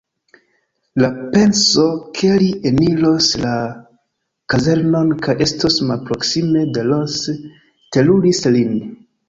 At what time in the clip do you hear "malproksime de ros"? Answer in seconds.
5.93-7.23